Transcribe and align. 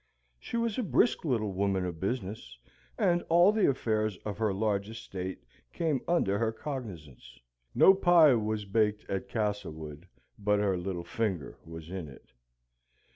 She 0.39 0.57
was 0.57 0.79
a 0.79 0.81
brisk 0.81 1.25
little 1.25 1.51
woman 1.51 1.85
of 1.85 1.99
business, 1.99 2.57
and 2.97 3.21
all 3.29 3.51
the 3.51 3.69
affairs 3.69 4.17
of 4.25 4.39
her 4.39 4.51
large 4.51 4.89
estate 4.89 5.43
came 5.73 6.01
under 6.07 6.39
her 6.39 6.51
cognisance. 6.51 7.39
No 7.75 7.93
pie 7.93 8.33
was 8.33 8.65
baked 8.65 9.07
at 9.11 9.29
Castlewood 9.29 10.07
but 10.39 10.57
her 10.57 10.75
little 10.75 11.03
finger 11.03 11.55
was 11.67 11.91
in 11.91 12.07
it. 12.07 12.31